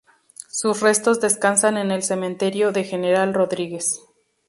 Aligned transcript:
Sus 0.49 0.81
restos 0.81 1.21
descansan 1.21 1.77
en 1.77 1.91
el 1.91 2.01
Cementerio 2.01 2.71
de 2.71 2.85
General 2.85 3.35
Rodríguez. 3.35 4.01